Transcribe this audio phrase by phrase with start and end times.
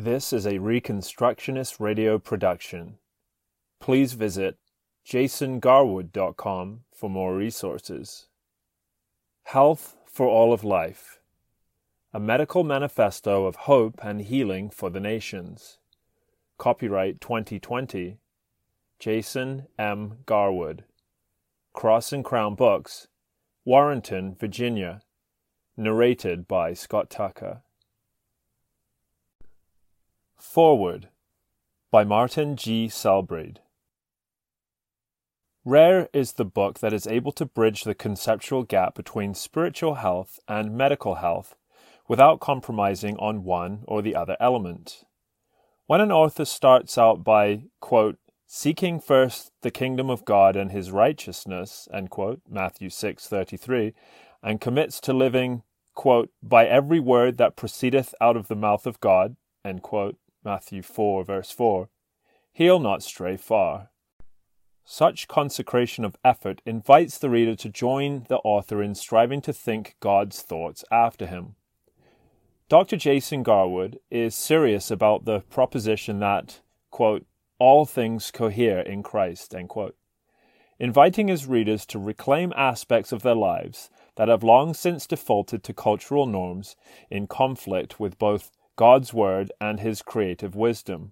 [0.00, 2.98] This is a Reconstructionist radio production.
[3.80, 4.56] Please visit
[5.04, 8.28] jasongarwood.com for more resources.
[9.42, 11.18] Health for All of Life
[12.14, 15.78] A Medical Manifesto of Hope and Healing for the Nations.
[16.58, 18.18] Copyright 2020.
[19.00, 20.18] Jason M.
[20.26, 20.84] Garwood.
[21.72, 23.08] Cross and Crown Books,
[23.64, 25.02] Warrenton, Virginia.
[25.76, 27.62] Narrated by Scott Tucker.
[30.40, 31.08] Foreword
[31.90, 32.86] by Martin G.
[32.86, 33.58] Selbrede.
[35.64, 40.38] Rare is the book that is able to bridge the conceptual gap between spiritual health
[40.46, 41.56] and medical health
[42.06, 45.04] without compromising on one or the other element.
[45.86, 50.92] When an author starts out by, quote, seeking first the kingdom of God and his
[50.92, 53.92] righteousness, quote, Matthew 6:33,
[54.42, 59.00] and commits to living, quote, by every word that proceedeth out of the mouth of
[59.00, 59.36] God,
[59.82, 60.16] quote,
[60.48, 61.90] Matthew 4, verse 4,
[62.52, 63.90] he'll not stray far.
[64.82, 69.96] Such consecration of effort invites the reader to join the author in striving to think
[70.00, 71.56] God's thoughts after him.
[72.70, 72.96] Dr.
[72.96, 77.26] Jason Garwood is serious about the proposition that, quote,
[77.58, 79.54] all things cohere in Christ,
[80.78, 85.74] inviting his readers to reclaim aspects of their lives that have long since defaulted to
[85.74, 86.74] cultural norms
[87.10, 91.10] in conflict with both God's Word and His creative wisdom.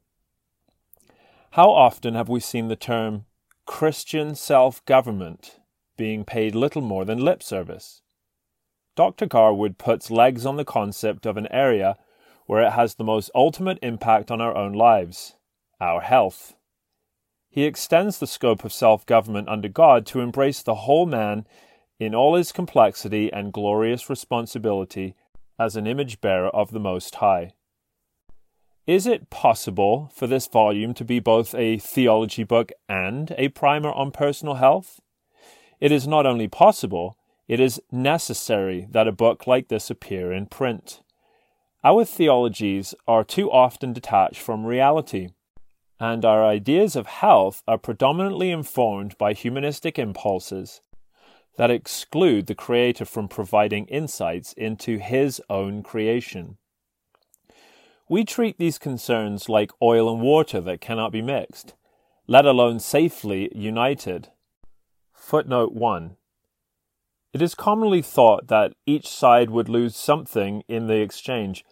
[1.51, 3.27] How often have we seen the term
[3.67, 5.59] Christian self government
[5.97, 8.03] being paid little more than lip service?
[8.95, 9.27] Dr.
[9.27, 11.97] Garwood puts legs on the concept of an area
[12.47, 15.35] where it has the most ultimate impact on our own lives
[15.81, 16.55] our health.
[17.51, 21.49] He extends the scope of self government under God to embrace the whole man
[21.99, 25.17] in all his complexity and glorious responsibility
[25.59, 27.53] as an image bearer of the Most High.
[28.87, 33.91] Is it possible for this volume to be both a theology book and a primer
[33.91, 35.01] on personal health?
[35.81, 37.17] It is not only possible,
[37.49, 41.03] it is necessary that a book like this appear in print.
[41.83, 45.29] Our theologies are too often detached from reality,
[45.99, 50.81] and our ideas of health are predominantly informed by humanistic impulses
[51.57, 56.59] that exclude the Creator from providing insights into His own creation.
[58.09, 61.75] We treat these concerns like oil and water that cannot be mixed,
[62.29, 64.29] let alone safely united.
[65.13, 66.17] Footnote 1.
[67.33, 71.65] It is commonly thought that each side would lose something in the exchange.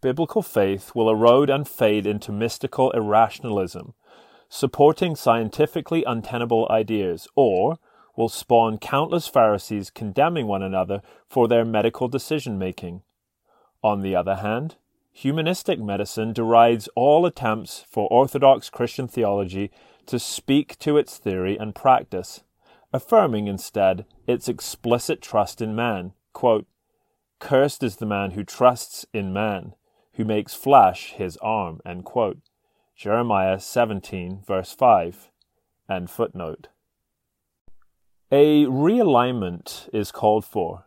[0.00, 3.94] Biblical faith will erode and fade into mystical irrationalism,
[4.48, 7.78] supporting scientifically untenable ideas, or
[8.16, 13.02] will spawn countless Pharisees condemning one another for their medical decision making.
[13.82, 14.76] On the other hand,
[15.16, 19.70] Humanistic medicine derides all attempts for orthodox Christian theology
[20.06, 22.42] to speak to its theory and practice,
[22.92, 26.14] affirming instead its explicit trust in man.
[26.32, 26.66] Quote,
[27.38, 29.74] Cursed is the man who trusts in man,
[30.14, 31.80] who makes flesh his arm.
[32.96, 35.30] Jeremiah 17, verse 5.
[35.88, 36.68] End footnote.
[38.36, 40.86] A realignment is called for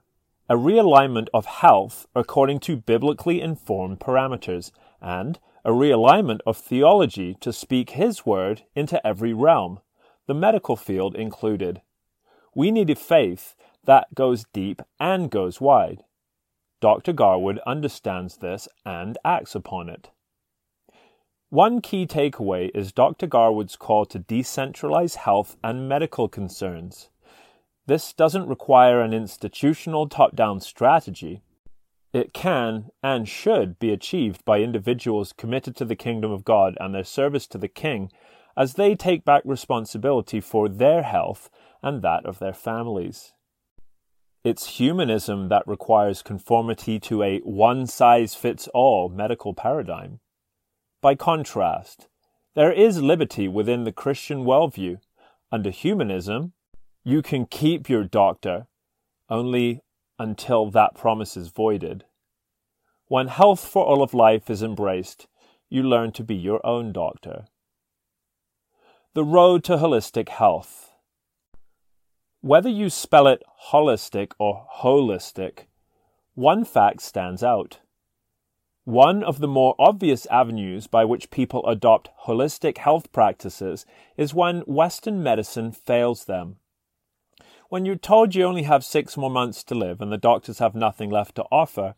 [0.49, 7.53] a realignment of health according to biblically informed parameters, and a realignment of theology to
[7.53, 9.79] speak His word into every realm,
[10.25, 11.81] the medical field included.
[12.53, 16.03] We need a faith that goes deep and goes wide.
[16.81, 17.13] Dr.
[17.13, 20.09] Garwood understands this and acts upon it.
[21.47, 23.25] One key takeaway is Dr.
[23.25, 27.07] Garwood's call to decentralize health and medical concerns.
[27.87, 31.41] This doesn't require an institutional top down strategy.
[32.13, 36.93] It can and should be achieved by individuals committed to the kingdom of God and
[36.93, 38.11] their service to the King
[38.57, 41.49] as they take back responsibility for their health
[41.81, 43.33] and that of their families.
[44.43, 50.19] It's humanism that requires conformity to a one size fits all medical paradigm.
[51.01, 52.07] By contrast,
[52.55, 54.99] there is liberty within the Christian worldview.
[55.51, 56.53] Under humanism,
[57.07, 58.67] you can keep your doctor
[59.29, 59.81] only
[60.19, 62.03] until that promise is voided.
[63.07, 65.25] When health for all of life is embraced,
[65.69, 67.45] you learn to be your own doctor.
[69.13, 70.91] The road to holistic health.
[72.41, 75.67] Whether you spell it wholistic or holistic,
[76.35, 77.79] one fact stands out.
[78.83, 83.85] One of the more obvious avenues by which people adopt holistic health practices
[84.17, 86.57] is when Western medicine fails them
[87.69, 90.75] when you're told you only have six more months to live and the doctors have
[90.75, 91.95] nothing left to offer,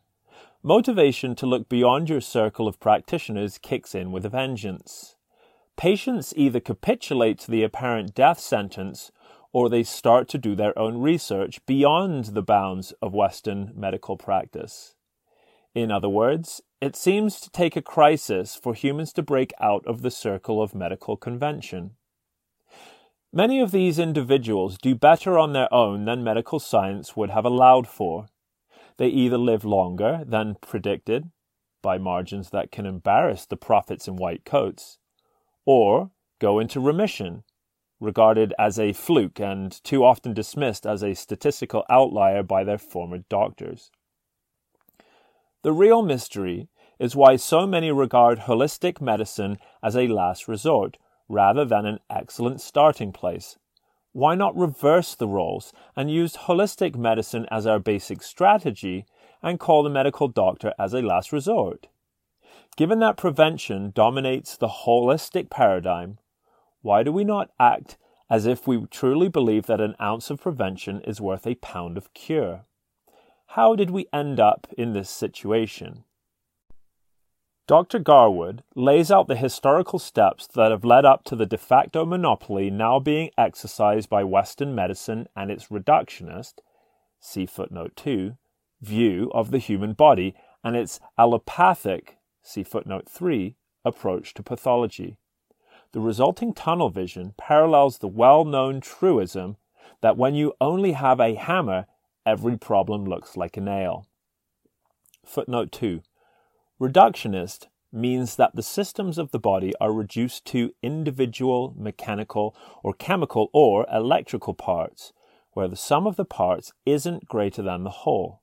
[0.63, 5.15] motivation to look beyond your circle of practitioners kicks in with a vengeance.
[5.77, 9.11] Patients either capitulate to the apparent death sentence
[9.51, 14.95] or they start to do their own research beyond the bounds of Western medical practice.
[15.73, 20.01] In other words, it seems to take a crisis for humans to break out of
[20.01, 21.91] the circle of medical convention.
[23.31, 27.87] Many of these individuals do better on their own than medical science would have allowed
[27.87, 28.25] for.
[28.97, 31.29] They either live longer than predicted,
[31.83, 34.97] by margins that can embarrass the prophets in white coats,
[35.63, 36.09] or
[36.39, 37.43] go into remission,
[37.99, 43.19] regarded as a fluke and too often dismissed as a statistical outlier by their former
[43.29, 43.91] doctors.
[45.61, 46.67] The real mystery
[46.97, 50.97] is why so many regard holistic medicine as a last resort
[51.29, 53.57] rather than an excellent starting place.
[54.11, 59.05] Why not reverse the roles and use holistic medicine as our basic strategy
[59.41, 61.87] and call the medical doctor as a last resort?
[62.75, 66.17] Given that prevention dominates the holistic paradigm,
[66.81, 67.97] why do we not act
[68.29, 72.13] as if we truly believe that an ounce of prevention is worth a pound of
[72.13, 72.65] cure?
[73.53, 76.03] How did we end up in this situation?
[77.69, 77.99] Dr.
[77.99, 82.71] Garwood lays out the historical steps that have led up to the de facto monopoly
[82.71, 86.61] now being exercised by Western medicine and its reductionist,
[87.19, 88.35] see footnote 2,
[88.81, 90.33] view of the human body
[90.63, 93.55] and its allopathic, see footnote 3,
[93.85, 95.19] approach to pathology.
[95.91, 99.57] The resulting tunnel vision parallels the well known truism
[100.01, 101.85] that when you only have a hammer,
[102.25, 104.07] every problem looks like a nail.
[105.23, 106.01] Footnote 2
[106.79, 113.49] Reductionist means that the systems of the body are reduced to individual mechanical or chemical
[113.51, 115.11] or electrical parts,
[115.51, 118.41] where the sum of the parts isn't greater than the whole.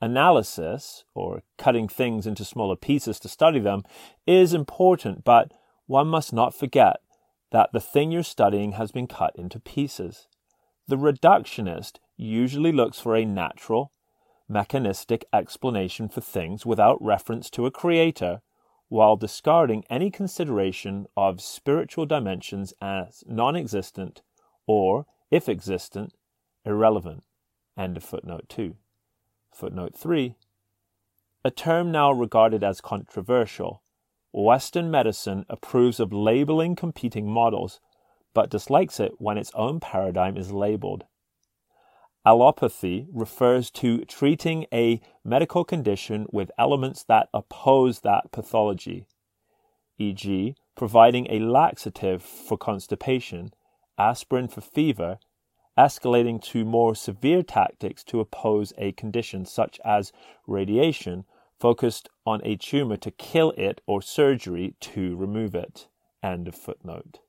[0.00, 3.82] Analysis, or cutting things into smaller pieces to study them,
[4.26, 5.52] is important, but
[5.86, 6.96] one must not forget
[7.52, 10.28] that the thing you're studying has been cut into pieces.
[10.88, 13.92] The reductionist usually looks for a natural,
[14.48, 18.40] mechanistic explanation for things without reference to a creator,
[18.88, 24.22] while discarding any consideration of spiritual dimensions as non existent
[24.66, 26.14] or, if existent,
[26.64, 27.24] irrelevant.
[27.76, 28.76] End of footnote 2.
[29.52, 30.34] Footnote 3.
[31.44, 33.82] A term now regarded as controversial.
[34.32, 37.80] Western medicine approves of labeling competing models,
[38.34, 41.04] but dislikes it when its own paradigm is labeled.
[42.26, 49.06] Allopathy refers to treating a medical condition with elements that oppose that pathology,
[49.96, 53.52] e.g., providing a laxative for constipation,
[53.96, 55.20] aspirin for fever,
[55.78, 60.10] escalating to more severe tactics to oppose a condition such as
[60.48, 61.24] radiation
[61.60, 65.86] focused on a tumor to kill it or surgery to remove it.
[66.24, 67.20] End of footnote.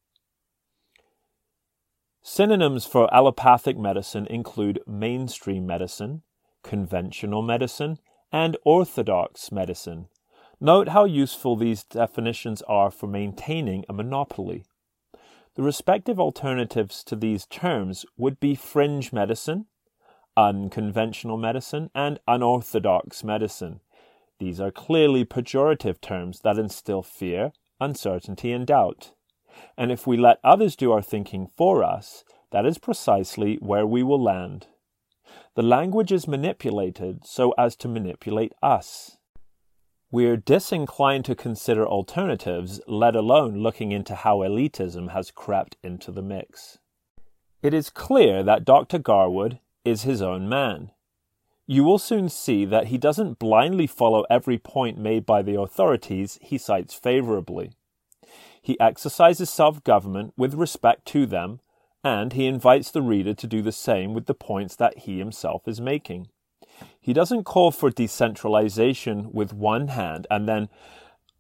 [2.30, 6.24] Synonyms for allopathic medicine include mainstream medicine,
[6.62, 8.00] conventional medicine,
[8.34, 10.10] and orthodox medicine.
[10.60, 14.66] Note how useful these definitions are for maintaining a monopoly.
[15.56, 19.68] The respective alternatives to these terms would be fringe medicine,
[20.36, 23.80] unconventional medicine, and unorthodox medicine.
[24.38, 29.14] These are clearly pejorative terms that instill fear, uncertainty, and doubt.
[29.78, 34.04] And if we let others do our thinking for us, that is precisely where we
[34.04, 34.68] will land.
[35.56, 39.18] The language is manipulated so as to manipulate us.
[40.10, 46.22] We're disinclined to consider alternatives, let alone looking into how elitism has crept into the
[46.22, 46.78] mix.
[47.62, 49.00] It is clear that Dr.
[49.00, 50.92] Garwood is his own man.
[51.66, 56.40] You will soon see that he doesn't blindly follow every point made by the authorities
[56.42, 57.74] he cites favorably.
[58.68, 61.62] He exercises self government with respect to them,
[62.04, 65.70] and he invites the reader to do the same with the points that he himself
[65.70, 66.28] is making.
[67.00, 70.68] He doesn't call for decentralization with one hand and then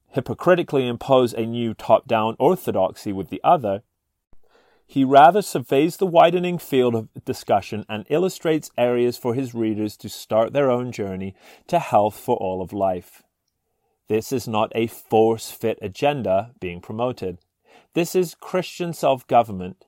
[0.07, 3.83] hypocritically impose a new top down orthodoxy with the other.
[4.85, 10.07] He rather surveys the widening field of discussion and illustrates areas for his readers to
[10.07, 11.35] start their own journey
[11.67, 13.21] to health for all of life.
[14.07, 17.39] This is not a force fit agenda being promoted.
[17.93, 19.85] This is Christian self government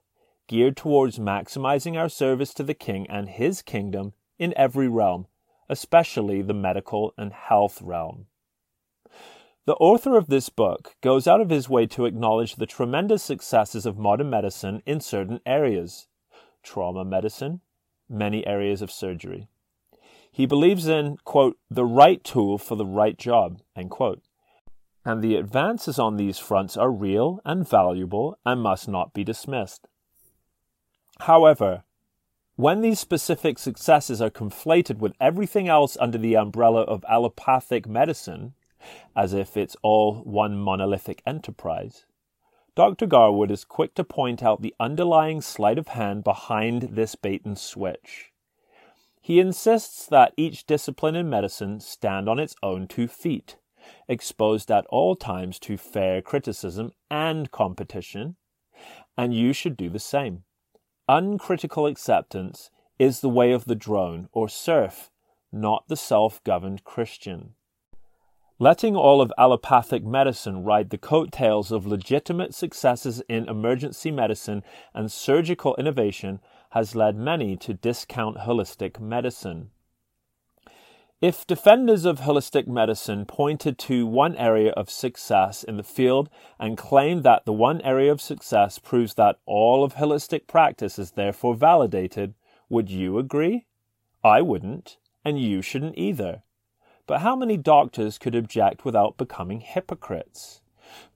[0.48, 5.28] geared towards maximizing our service to the King and his kingdom in every realm,
[5.70, 8.26] especially the medical and health realm.
[9.66, 13.86] The author of this book goes out of his way to acknowledge the tremendous successes
[13.86, 16.08] of modern medicine in certain areas
[16.64, 17.62] trauma medicine,
[18.10, 19.48] many areas of surgery.
[20.32, 24.22] He believes in, quote, the right tool for the right job, end quote.
[25.06, 29.88] And the advances on these fronts are real and valuable and must not be dismissed.
[31.22, 31.84] However,
[32.56, 38.54] when these specific successes are conflated with everything else under the umbrella of allopathic medicine,
[39.16, 42.06] as if it's all one monolithic enterprise,
[42.76, 43.08] Dr.
[43.08, 47.58] Garwood is quick to point out the underlying sleight of hand behind this bait and
[47.58, 48.29] switch.
[49.30, 53.58] He insists that each discipline in medicine stand on its own two feet,
[54.08, 58.38] exposed at all times to fair criticism and competition,
[59.16, 60.46] and you should do the same.
[61.08, 65.12] Uncritical acceptance is the way of the drone or serf,
[65.52, 67.54] not the self governed Christian.
[68.58, 75.12] Letting all of allopathic medicine ride the coattails of legitimate successes in emergency medicine and
[75.12, 79.72] surgical innovation has led many to discount holistic medicine.
[81.22, 86.78] If defenders of holistic medicine pointed to one area of success in the field and
[86.78, 91.56] claimed that the one area of success proves that all of holistic practice is therefore
[91.56, 92.36] validated,
[92.70, 93.66] would you agree?
[94.24, 96.44] I wouldn't, and you shouldn't either.
[97.06, 100.62] But how many doctors could object without becoming hypocrites?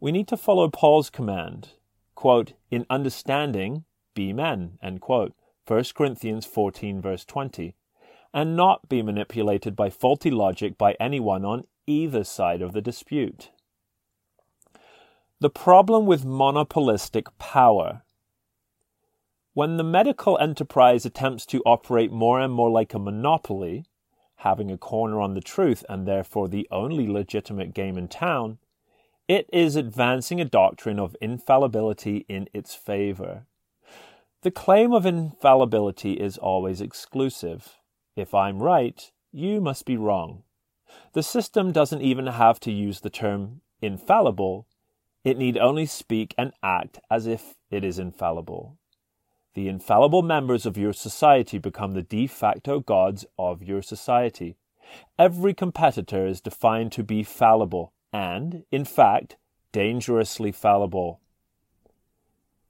[0.01, 1.69] We need to follow Paul's command,
[2.13, 5.33] quote, in understanding, be men, end quote,
[5.65, 7.75] 1 Corinthians 14 verse 20,
[8.33, 13.51] and not be manipulated by faulty logic by anyone on either side of the dispute.
[15.39, 18.01] The problem with monopolistic power.
[19.53, 23.85] When the medical enterprise attempts to operate more and more like a monopoly,
[24.37, 28.57] having a corner on the truth and therefore the only legitimate game in town,
[29.27, 33.45] it is advancing a doctrine of infallibility in its favor.
[34.43, 37.79] The claim of infallibility is always exclusive.
[38.17, 40.43] If I'm right, you must be wrong.
[41.13, 44.67] The system doesn't even have to use the term infallible,
[45.23, 48.77] it need only speak and act as if it is infallible.
[49.53, 54.57] The infallible members of your society become the de facto gods of your society.
[55.17, 59.37] Every competitor is defined to be fallible and, in fact,
[59.71, 61.21] dangerously fallible.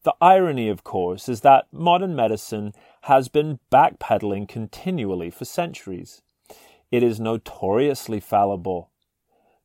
[0.04, 6.22] The irony, of course, is that modern medicine has been backpedaling continually for centuries.
[6.92, 8.92] It is notoriously fallible.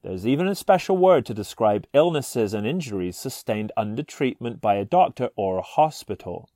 [0.03, 4.85] There's even a special word to describe illnesses and injuries sustained under treatment by a
[4.85, 6.49] doctor or a hospital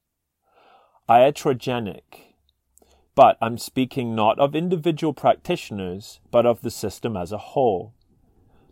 [1.08, 2.36] iatrogenic.
[3.14, 7.92] But I'm speaking not of individual practitioners, but of the system as a whole.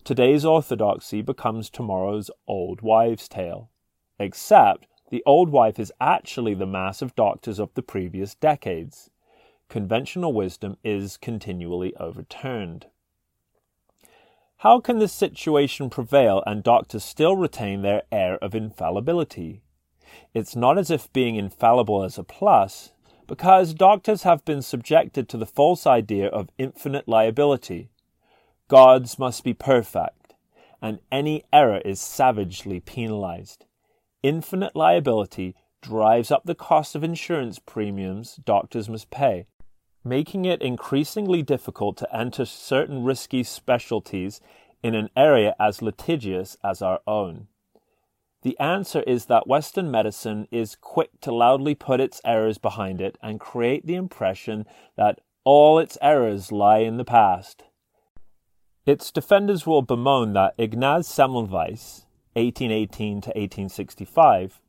[0.05, 3.71] Today's orthodoxy becomes tomorrow's old wives' tale,
[4.19, 9.11] except the old wife is actually the mass of doctors of the previous decades.
[9.69, 12.87] Conventional wisdom is continually overturned.
[14.59, 19.63] How can this situation prevail and doctors still retain their air of infallibility?
[20.35, 22.93] It's not as if being infallible is a plus,
[23.27, 27.91] because doctors have been subjected to the false idea of infinite liability.
[28.69, 30.35] Gods must be perfect,
[30.83, 33.65] and any error is savagely penalized.
[34.23, 39.47] Infinite liability drives up the cost of insurance premiums doctors must pay,
[40.05, 44.41] making it increasingly difficult to enter certain risky specialties
[44.83, 47.47] in an area as litigious as our own.
[48.43, 53.19] The answer is that Western medicine is quick to loudly put its errors behind it
[53.23, 57.65] and create the impression that all its errors lie in the past.
[58.87, 64.61] Its defenders will bemoan that Ignaz Semmelweis, 1818 to 1865,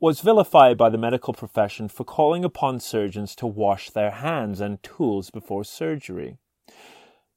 [0.00, 4.82] was vilified by the medical profession for calling upon surgeons to wash their hands and
[4.82, 6.38] tools before surgery.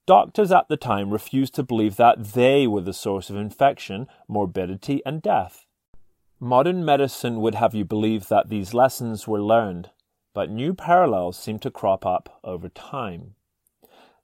[0.05, 5.01] Doctors at the time refused to believe that they were the source of infection, morbidity,
[5.05, 5.65] and death.
[6.39, 9.91] Modern medicine would have you believe that these lessons were learned,
[10.33, 13.35] but new parallels seem to crop up over time.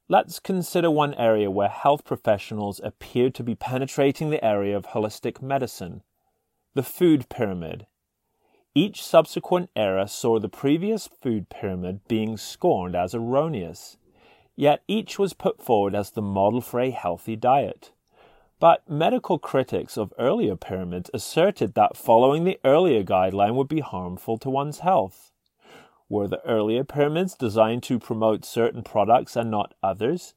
[0.10, 5.42] Let's consider one area where health professionals appear to be penetrating the area of holistic
[5.42, 6.02] medicine
[6.76, 7.88] the food pyramid.
[8.76, 13.98] Each subsequent era saw the previous food pyramid being scorned as erroneous,
[14.56, 17.92] yet each was put forward as the model for a healthy diet.
[18.60, 24.38] But medical critics of earlier pyramids asserted that following the earlier guideline would be harmful
[24.38, 25.32] to one's health.
[26.10, 30.34] Were the earlier pyramids designed to promote certain products and not others?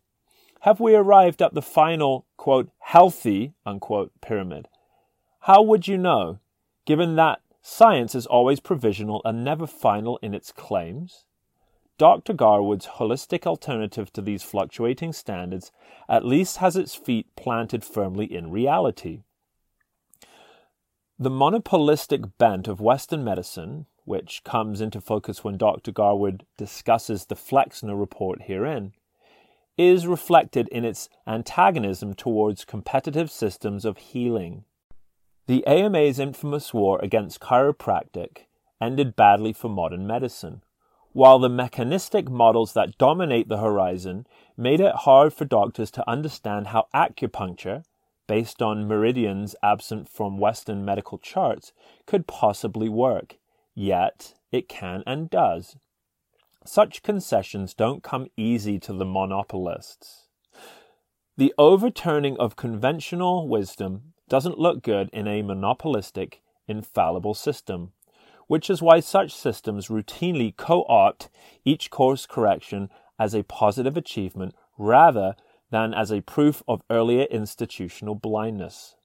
[0.60, 4.68] Have we arrived at the final, quote, healthy, unquote, pyramid?
[5.40, 6.38] How would you know,
[6.84, 11.24] given that science is always provisional and never final in its claims?
[11.98, 12.32] Dr.
[12.32, 15.70] Garwood's holistic alternative to these fluctuating standards
[16.08, 19.22] at least has its feet planted firmly in reality.
[21.18, 25.92] The monopolistic bent of Western medicine, which comes into focus when Dr.
[25.92, 28.92] Garwood discusses the Flexner report herein,
[29.76, 34.64] is reflected in its antagonism towards competitive systems of healing.
[35.46, 38.46] The AMA's infamous war against chiropractic
[38.80, 40.62] ended badly for modern medicine,
[41.12, 44.26] while the mechanistic models that dominate the horizon
[44.56, 47.82] made it hard for doctors to understand how acupuncture,
[48.28, 51.72] based on meridians absent from Western medical charts,
[52.06, 53.39] could possibly work.
[53.74, 55.76] Yet, it can and does.
[56.64, 60.28] Such concessions don't come easy to the monopolists.
[61.36, 67.92] The overturning of conventional wisdom doesn't look good in a monopolistic, infallible system
[68.50, 71.28] which is why such systems routinely co opt
[71.64, 75.36] each course correction as a positive achievement rather
[75.70, 78.96] than as a proof of earlier institutional blindness.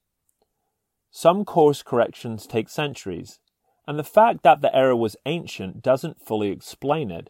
[1.11, 3.39] Some course corrections take centuries,
[3.87, 7.29] and the fact that the error was ancient doesn't fully explain it.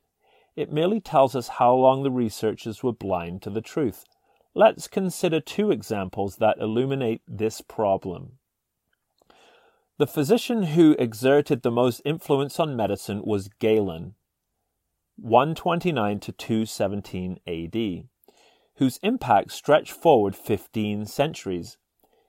[0.56, 4.06] It merely tells us how long the researchers were blind to the truth.
[4.54, 8.38] Let's consider two examples that illuminate this problem.
[9.98, 14.16] The physician who exerted the most influence on medicine was Galen,
[15.18, 18.08] 129 to 217 AD,
[18.76, 21.78] whose impact stretched forward 15 centuries.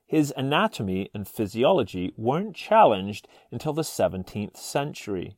[0.09, 5.37] His anatomy and physiology weren't challenged until the 17th century.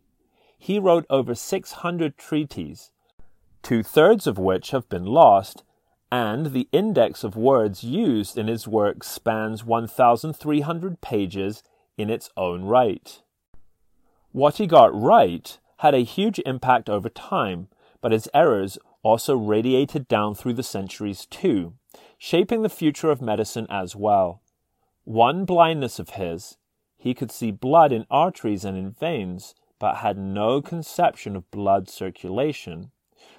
[0.58, 2.90] He wrote over 600 treatises,
[3.62, 5.64] two thirds of which have been lost,
[6.12, 11.62] and the index of words used in his work spans 1,300 pages
[11.96, 13.22] in its own right.
[14.32, 17.68] What he got right had a huge impact over time,
[18.02, 21.72] but his errors also radiated down through the centuries too,
[22.18, 24.42] shaping the future of medicine as well.
[25.08, 26.58] One blindness of his,
[26.98, 31.88] he could see blood in arteries and in veins, but had no conception of blood
[31.88, 32.90] circulation,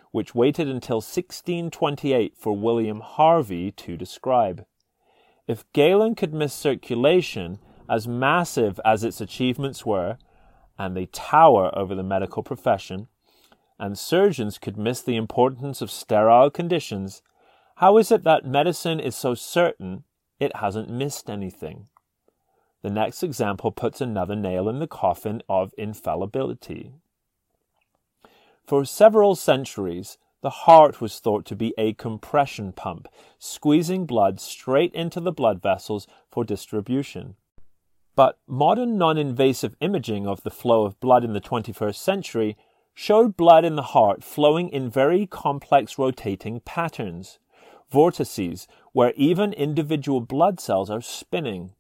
[0.10, 4.66] which waited until 1628 for William Harvey to describe.
[5.48, 10.18] If Galen could miss circulation, as massive as its achievements were,
[10.76, 13.10] and they tower over the medical profession,
[13.78, 17.22] and surgeons could miss the importance of sterile conditions,
[17.76, 20.04] how is it that medicine is so certain
[20.40, 21.88] it hasn't missed anything?
[22.82, 26.94] The next example puts another nail in the coffin of infallibility.
[28.66, 34.94] For several centuries, the heart was thought to be a compression pump, squeezing blood straight
[34.94, 37.36] into the blood vessels for distribution.
[38.16, 42.58] But modern non invasive imaging of the flow of blood in the 21st century
[42.94, 47.40] showed blood in the heart flowing in very complex rotating patterns,
[47.90, 51.72] vortices where even individual blood cells are spinning.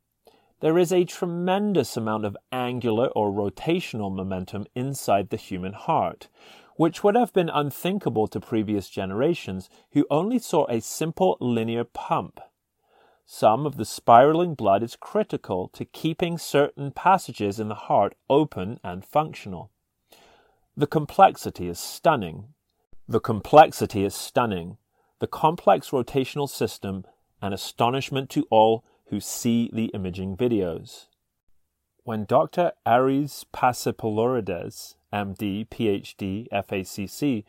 [0.62, 6.28] There is a tremendous amount of angular or rotational momentum inside the human heart,
[6.76, 12.39] which would have been unthinkable to previous generations who only saw a simple linear pump.
[13.26, 18.80] Some of the spiraling blood is critical to keeping certain passages in the heart open
[18.84, 19.69] and functional.
[20.76, 22.54] The complexity is stunning.
[23.08, 24.78] The complexity is stunning.
[25.19, 27.05] The complex rotational system
[27.41, 31.08] an astonishment to all who see the imaging videos.
[32.03, 32.71] When Dr.
[32.86, 37.43] Ares Pasipoularides, MD, PhD, FACC,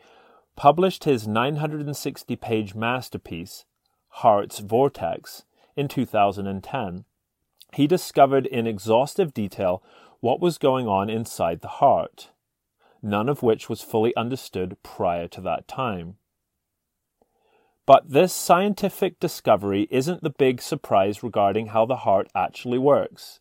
[0.55, 3.65] published his 960 page masterpiece,
[4.09, 5.43] Heart's Vortex,
[5.75, 7.05] in 2010.
[7.73, 9.81] He discovered in exhaustive detail
[10.19, 12.29] what was going on inside the heart,
[13.01, 16.17] none of which was fully understood prior to that time.
[17.85, 23.39] But this scientific discovery isn't the big surprise regarding how the heart actually works.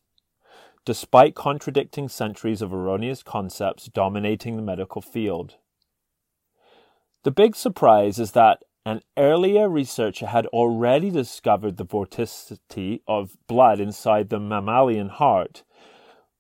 [0.85, 5.57] Despite contradicting centuries of erroneous concepts dominating the medical field.
[7.22, 13.79] The big surprise is that an earlier researcher had already discovered the vorticity of blood
[13.79, 15.62] inside the mammalian heart,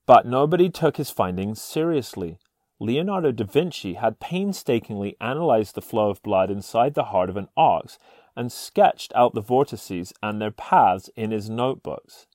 [0.06, 2.38] but nobody took his findings seriously.
[2.82, 7.48] Leonardo da Vinci had painstakingly analyzed the flow of blood inside the heart of an
[7.54, 7.98] ox
[8.34, 12.26] and sketched out the vortices and their paths in his notebooks.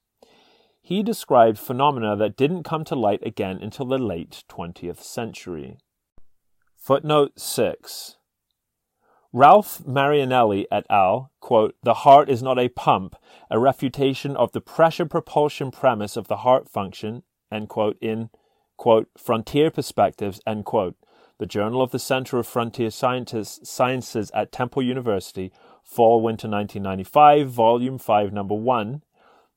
[0.83, 5.79] He described phenomena that didn't come to light again until the late 20th century.
[6.77, 8.17] Footnote 6
[9.33, 13.15] Ralph Marinelli et al., quote, The heart is not a pump,
[13.49, 18.29] a refutation of the pressure propulsion premise of the heart function, end quote, in,
[18.77, 20.95] quote, Frontier Perspectives, end quote.
[21.37, 25.51] the Journal of the Center of Frontier Sciences at Temple University,
[25.83, 29.01] Fall Winter 1995, Volume 5, Number 1,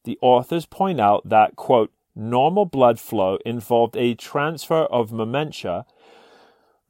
[0.05, 5.85] the authors point out that, quote, normal blood flow involved a transfer of momentum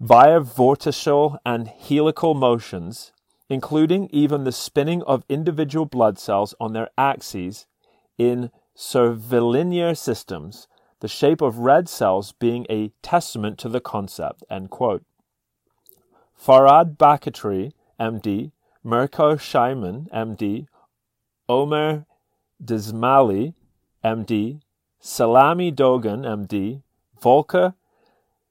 [0.01, 3.13] via vortical and helical motions,
[3.51, 7.67] including even the spinning of individual blood cells on their axes
[8.17, 10.67] in curvilinear systems,
[11.01, 14.45] the shape of red cells being a testament to the concept.
[14.51, 15.05] End quote.
[16.41, 18.53] Farhad Bakhtiary, MD,
[18.85, 20.67] Mirko Schiemann, MD,
[21.49, 22.07] Omer
[22.63, 23.55] Dzemali,
[24.05, 24.61] MD,
[25.03, 26.83] Selami Dogan, MD,
[27.21, 27.75] Volker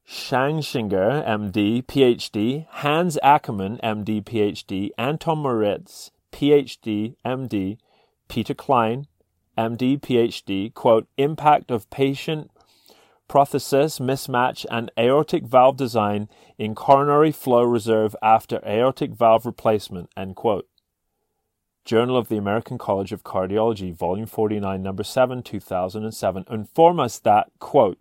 [0.07, 7.77] Schachinger, MD, PhD, Hans Ackermann, MD, PhD, Anton Moritz, PhD, MD,
[8.29, 9.07] Peter Kleine,
[9.57, 12.51] MD, PhD, quote, impact of patient
[13.27, 20.35] prothesis mismatch and aortic valve design in coronary flow reserve after aortic valve replacement, end
[20.35, 20.67] quote.
[21.83, 27.49] Journal of the American College of Cardiology, Volume 49, Number 7, 2007, inform us that,
[27.59, 27.97] quote,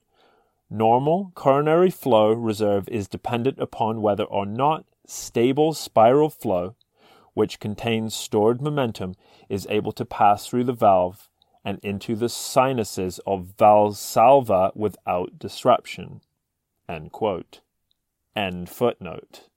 [0.68, 6.74] Normal coronary flow reserve is dependent upon whether or not stable spiral flow,
[7.34, 9.14] which contains stored momentum,
[9.48, 11.28] is able to pass through the valve
[11.66, 16.20] and into the sinuses of valsalva without disruption.
[16.88, 17.60] End quote.
[18.36, 19.48] End footnote.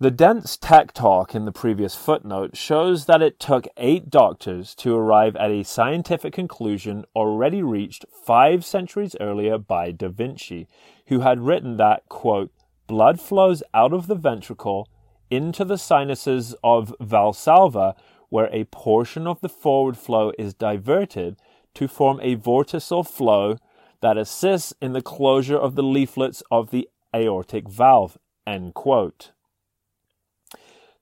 [0.00, 4.96] The dense tech talk in the previous footnote shows that it took eight doctors to
[4.96, 10.66] arrive at a scientific conclusion already reached five centuries earlier by Da Vinci,
[11.06, 12.50] who had written that, quote,
[12.88, 14.88] blood flows out of the ventricle
[15.30, 17.94] into the sinuses of Valsalva,
[18.34, 21.36] where a portion of the forward flow is diverted
[21.72, 23.56] to form a vorticial flow
[24.00, 29.30] that assists in the closure of the leaflets of the aortic valve, end quote.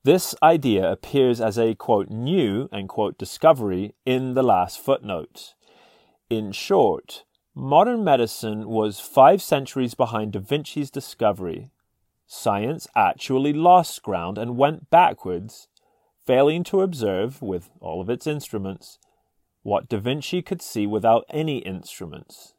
[0.03, 5.55] This idea appears as a quote new quote discovery in the last footnote.
[6.29, 7.23] In short,
[7.55, 11.71] modern medicine was five centuries behind Da Vinci's discovery.
[12.27, 15.67] Science actually lost ground and went backwards,
[16.25, 18.99] failing to observe, with all of its instruments,
[19.61, 22.53] what Da Vinci could see without any instruments.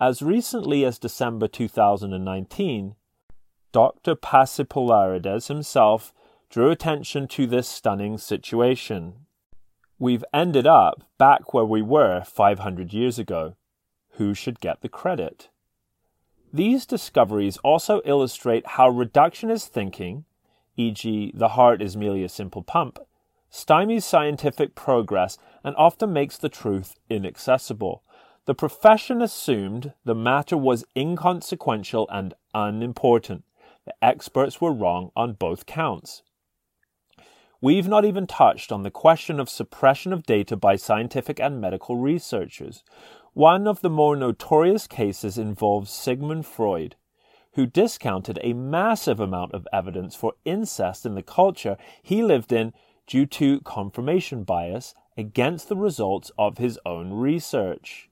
[0.00, 2.94] As recently as December 2019,
[3.72, 4.16] Dr.
[4.16, 6.12] Pasipoularides himself
[6.48, 9.26] drew attention to this stunning situation.
[9.98, 13.56] We've ended up back where we were 500 years ago.
[14.14, 15.50] Who should get the credit?
[16.52, 20.24] These discoveries also illustrate how reductionist thinking,
[20.76, 22.98] e.g., the heart is merely a simple pump,
[23.52, 28.02] stymies scientific progress and often makes the truth inaccessible.
[28.46, 33.44] The profession assumed the matter was inconsequential and unimportant.
[33.84, 36.22] The experts were wrong on both counts.
[37.60, 41.96] We've not even touched on the question of suppression of data by scientific and medical
[41.96, 42.82] researchers.
[43.34, 46.96] One of the more notorious cases involves Sigmund Freud,
[47.54, 52.72] who discounted a massive amount of evidence for incest in the culture he lived in
[53.06, 58.08] due to confirmation bias against the results of his own research.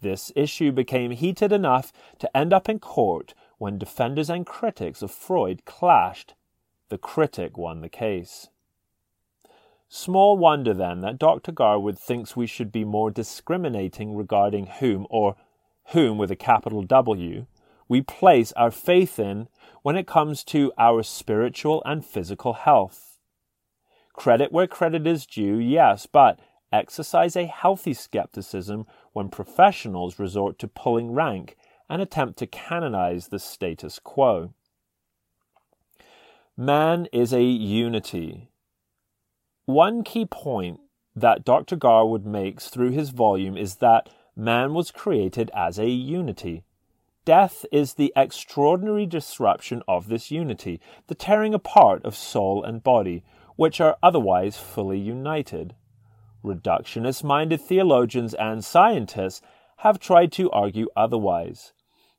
[0.00, 5.10] This issue became heated enough to end up in court when defenders and critics of
[5.10, 6.34] Freud clashed.
[6.88, 8.48] The critic won the case.
[9.88, 11.52] Small wonder then that Dr.
[11.52, 15.36] Garwood thinks we should be more discriminating regarding whom, or
[15.86, 17.46] whom with a capital W,
[17.88, 19.48] we place our faith in
[19.82, 23.18] when it comes to our spiritual and physical health.
[24.12, 26.40] Credit where credit is due, yes, but
[26.72, 31.56] exercise a healthy skepticism when professionals resort to pulling rank
[31.88, 34.52] and attempt to canonize the status quo.
[36.56, 38.48] Man is a unity,
[39.66, 40.78] one key point
[41.16, 41.74] that Dr.
[41.74, 46.62] Garwood makes through his volume is that man was created as a unity.
[47.26, 53.24] Death is the extraordinary disruption of this unity, the tearing apart of soul and body,
[53.56, 55.74] which are otherwise fully united.
[56.44, 59.42] Reductionist minded theologians and scientists
[59.78, 61.72] have tried to argue otherwise.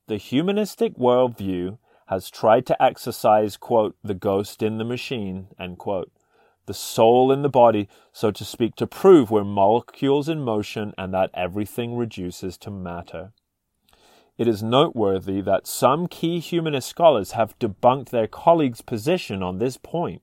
[0.08, 6.12] The humanistic worldview has tried to exorcise, quote, the ghost in the machine, end quote
[6.66, 11.14] the soul in the body, so to speak, to prove we're molecules in motion and
[11.14, 13.32] that everything reduces to matter.
[14.38, 19.78] It is noteworthy that some key humanist scholars have debunked their colleagues' position on this
[19.78, 20.22] point.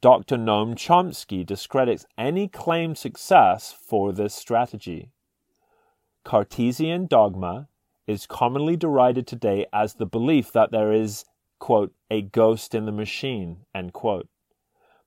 [0.00, 0.36] Dr.
[0.36, 5.10] Noam Chomsky discredits any claimed success for this strategy.
[6.24, 7.68] Cartesian dogma
[8.06, 11.24] is commonly derided today as the belief that there is
[11.58, 14.28] quote, a ghost in the machine, end quote.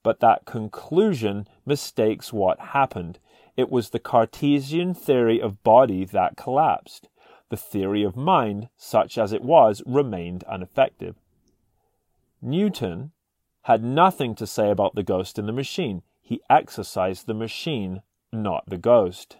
[0.03, 3.19] But that conclusion mistakes what happened.
[3.55, 7.07] It was the Cartesian theory of body that collapsed.
[7.51, 11.17] The theory of mind, such as it was, remained ineffective.
[12.41, 13.11] Newton
[13.63, 16.01] had nothing to say about the ghost in the machine.
[16.21, 19.35] He exorcised the machine, not the ghost.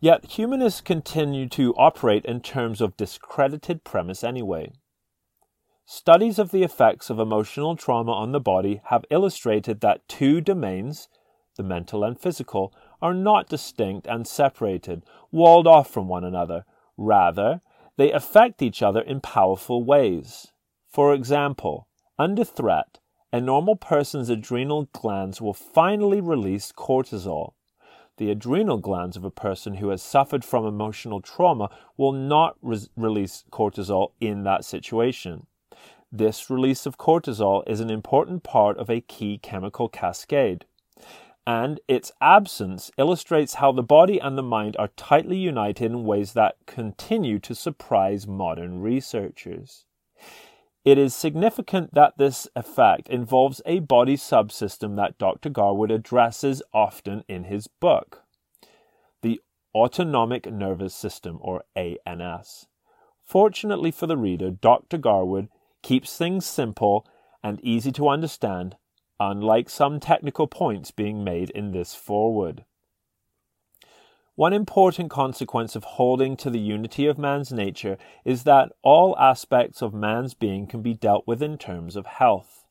[0.00, 4.72] Yet humanists continue to operate in terms of discredited premise anyway.
[5.86, 11.08] Studies of the effects of emotional trauma on the body have illustrated that two domains,
[11.56, 12.74] the mental and physical,
[13.04, 16.64] are not distinct and separated, walled off from one another.
[16.96, 17.60] Rather,
[17.98, 20.52] they affect each other in powerful ways.
[20.88, 21.86] For example,
[22.18, 27.52] under threat, a normal person's adrenal glands will finally release cortisol.
[28.16, 32.88] The adrenal glands of a person who has suffered from emotional trauma will not re-
[32.96, 35.46] release cortisol in that situation.
[36.10, 40.64] This release of cortisol is an important part of a key chemical cascade
[41.46, 46.32] and its absence illustrates how the body and the mind are tightly united in ways
[46.32, 49.84] that continue to surprise modern researchers.
[50.84, 55.48] It is significant that this effect involves a body subsystem that Dr.
[55.48, 58.22] Garwood addresses often in his book
[59.22, 59.40] the
[59.74, 62.66] Autonomic Nervous System, or ANS.
[63.22, 64.98] Fortunately for the reader, Dr.
[64.98, 65.48] Garwood
[65.82, 67.06] keeps things simple
[67.42, 68.76] and easy to understand
[69.20, 72.64] unlike some technical points being made in this foreword.
[74.36, 79.80] One important consequence of holding to the unity of man's nature is that all aspects
[79.80, 82.64] of man's being can be dealt with in terms of health.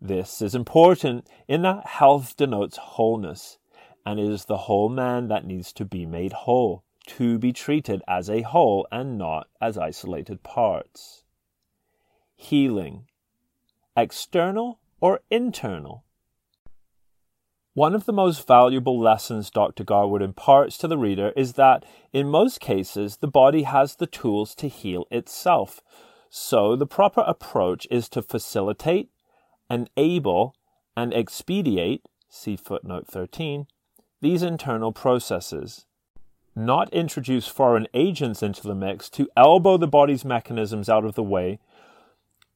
[0.00, 3.58] This is important in that health denotes wholeness,
[4.06, 8.02] and it is the whole man that needs to be made whole, to be treated
[8.06, 11.24] as a whole and not as isolated parts.
[12.36, 13.06] Healing.
[13.96, 16.04] External or internal?
[17.74, 19.84] One of the most valuable lessons Dr.
[19.84, 24.54] Garwood imparts to the reader is that, in most cases, the body has the tools
[24.56, 25.80] to heal itself.
[26.28, 29.10] So, the proper approach is to facilitate,
[29.70, 30.56] enable,
[30.96, 33.66] and expedite, see footnote 13,
[34.20, 35.86] these internal processes.
[36.56, 41.22] Not introduce foreign agents into the mix to elbow the body's mechanisms out of the
[41.22, 41.60] way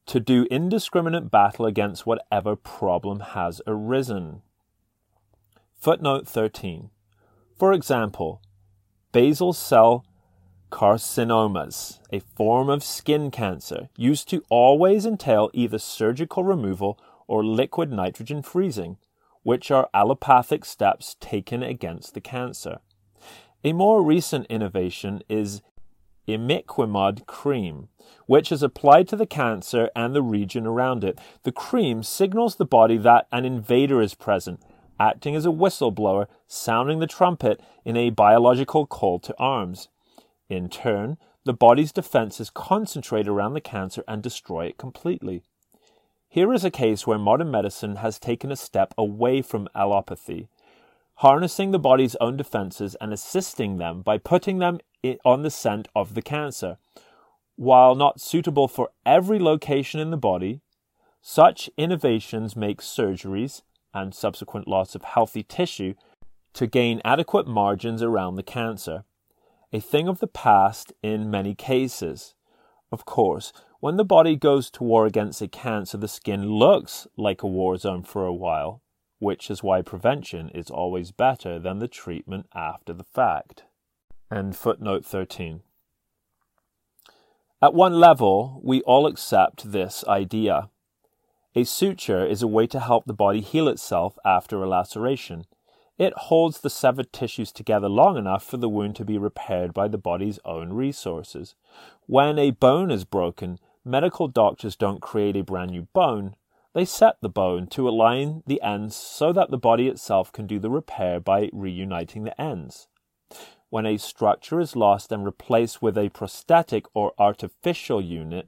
[0.07, 4.43] to do indiscriminate battle against whatever problem has arisen.
[5.81, 6.90] Footnote 13.
[7.59, 8.43] For example,
[9.12, 10.05] basal cell
[10.71, 17.93] carcinomas, a form of skin cancer, used to always entail either surgical removal or liquid
[17.93, 18.97] nitrogen freezing,
[19.43, 22.79] which are allopathic steps taken against the cancer.
[23.62, 25.62] A more recent innovation is
[26.27, 27.89] imiquimod cream,
[28.27, 31.19] which is applied to the cancer and the region around it.
[31.43, 34.61] The cream signals the body that an invader is present,
[34.99, 39.89] acting as a whistleblower, sounding the trumpet in a biological call to arms.
[40.49, 45.43] In turn, the body's defenses concentrate around the cancer and destroy it completely.
[46.29, 50.49] Here is a case where modern medicine has taken a step away from allopathy,
[51.17, 54.81] harnessing the body's own defenses and assisting them by putting them
[55.25, 56.79] on the scent of the cancer.
[57.57, 60.61] While not suitable for every location in the body,
[61.23, 63.62] such innovations make surgeries
[63.93, 65.95] and subsequent loss of healthy tissue
[66.55, 69.05] to gain adequate margins around the cancer,
[69.73, 72.35] a thing of the past in many cases.
[72.93, 77.43] Of course, when the body goes to war against a cancer, the skin looks like
[77.43, 78.83] a war zone for a while,
[79.19, 83.64] which is why prevention is always better than the treatment after the fact.
[84.31, 85.61] And footnote 13.
[87.61, 90.71] At one level, we all accept this idea.
[91.55, 95.45] A suture is a way to help the body heal itself after a laceration.
[95.99, 99.89] It holds the severed tissues together long enough for the wound to be repaired by
[99.89, 101.55] the body's own resources.
[102.07, 106.35] When a bone is broken, medical doctors don't create a brand new bone.
[106.73, 110.59] They set the bone to align the ends so that the body itself can do
[110.59, 112.89] the repair by reuniting the ends
[113.75, 118.47] when a structure is lost and replaced with a prosthetic or artificial unit,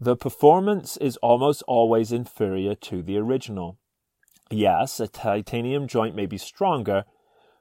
[0.00, 3.76] the performance is almost always inferior to the original.
[4.50, 7.04] Yes, a titanium joint may be stronger,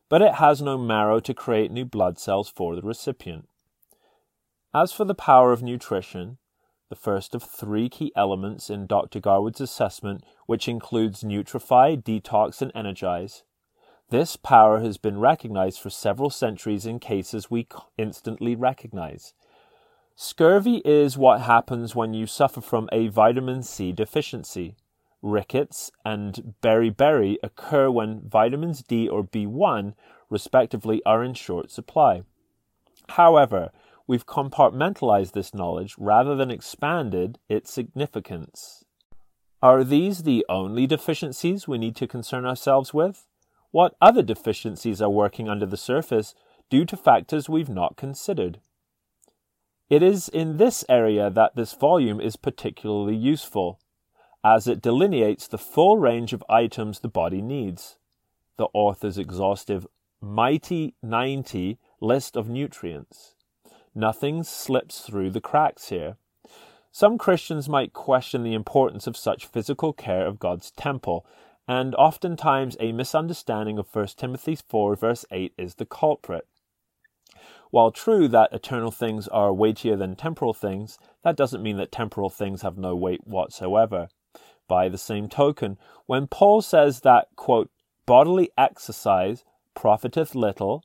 [0.07, 3.49] but it has no marrow to create new blood cells for the recipient.
[4.73, 6.37] As for the power of nutrition,
[6.87, 9.19] the first of three key elements in Dr.
[9.19, 13.43] Garwood's assessment, which includes nutrify, detox, and energize,
[14.13, 19.33] this power has been recognized for several centuries in cases we instantly recognize.
[20.15, 24.75] Scurvy is what happens when you suffer from a vitamin C deficiency.
[25.23, 29.95] Rickets and beriberi occur when vitamins D or B1,
[30.29, 32.21] respectively, are in short supply.
[33.09, 33.71] However,
[34.05, 38.85] we've compartmentalized this knowledge rather than expanded its significance.
[39.63, 43.25] Are these the only deficiencies we need to concern ourselves with?
[43.73, 46.35] What other deficiencies are working under the surface
[46.69, 48.59] due to factors we've not considered?
[49.89, 53.79] It is in this area that this volume is particularly useful,
[54.43, 57.97] as it delineates the full range of items the body needs.
[58.57, 59.87] The author's exhaustive
[60.21, 63.33] Mighty 90 list of nutrients.
[63.95, 66.17] Nothing slips through the cracks here.
[66.91, 71.25] Some Christians might question the importance of such physical care of God's temple,
[71.67, 76.47] and oftentimes a misunderstanding of 1 Timothy 4 verse 8 is the culprit.
[77.71, 82.29] While true that eternal things are weightier than temporal things, that doesn't mean that temporal
[82.29, 84.09] things have no weight whatsoever.
[84.67, 87.71] By the same token, when Paul says that, quote,
[88.05, 90.83] bodily exercise profiteth little,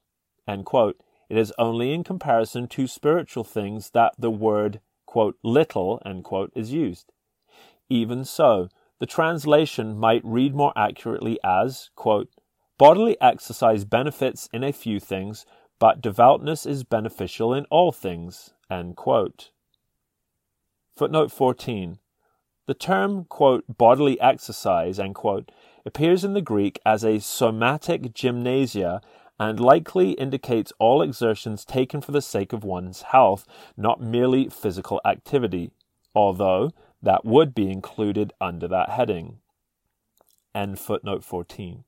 [0.65, 6.53] quote, it is only in comparison to spiritual things that the word, quote, little, quote,
[6.55, 7.13] is used.
[7.91, 12.29] Even so, the translation might read more accurately as, quote,
[12.79, 15.47] bodily exercise benefits in a few things,
[15.79, 18.55] but devoutness is beneficial in all things,
[20.97, 21.99] Footnote 14.
[22.67, 25.51] The term, quote, bodily exercise, quote,
[25.87, 29.01] appears in the Greek as a somatic gymnasia
[29.41, 35.01] and likely indicates all exertions taken for the sake of one's health, not merely physical
[35.05, 35.71] activity,
[36.15, 39.39] although that would be included under that heading.
[40.55, 41.85] End footnote 14.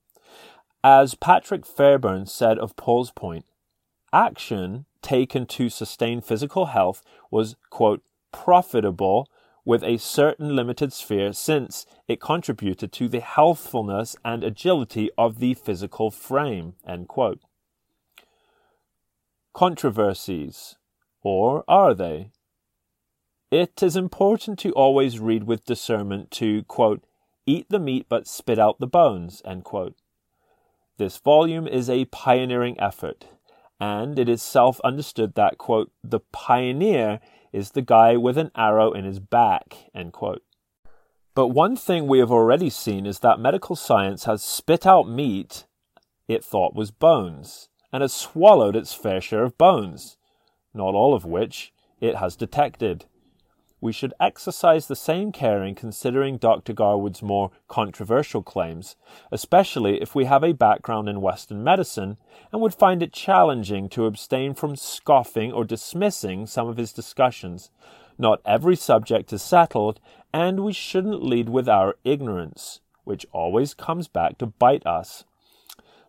[0.82, 3.44] As Patrick Fairbairn said of Paul's point,
[4.12, 9.28] action taken to sustain physical health was, quote, profitable
[9.64, 15.54] with a certain limited sphere since it contributed to the healthfulness and agility of the
[15.54, 16.74] physical frame.
[19.52, 20.76] Controversies.
[21.22, 22.30] Or are they?
[23.50, 27.02] It is important to always read with discernment to, quote,
[27.46, 29.42] eat the meat but spit out the bones,
[30.98, 33.26] This volume is a pioneering effort,
[33.80, 37.18] and it is self understood that, quote, the pioneer
[37.52, 39.90] is the guy with an arrow in his back.
[39.92, 40.44] end quote.
[41.34, 45.66] But one thing we have already seen is that medical science has spit out meat
[46.28, 50.18] it thought was bones, and has swallowed its fair share of bones,
[50.72, 53.06] not all of which it has detected
[53.80, 56.72] we should exercise the same care in considering Dr.
[56.72, 58.96] Garwood's more controversial claims,
[59.32, 62.18] especially if we have a background in Western medicine
[62.52, 67.70] and would find it challenging to abstain from scoffing or dismissing some of his discussions.
[68.18, 69.98] Not every subject is settled,
[70.32, 75.24] and we shouldn't lead with our ignorance, which always comes back to bite us.